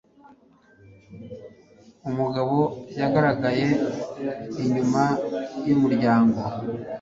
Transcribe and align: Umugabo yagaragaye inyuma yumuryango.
Umugabo 2.09 2.57
yagaragaye 2.99 3.67
inyuma 4.61 5.03
yumuryango. 5.67 6.39